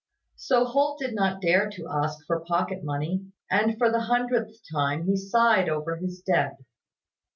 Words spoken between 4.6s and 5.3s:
time he